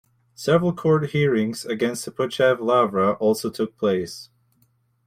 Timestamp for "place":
3.77-4.31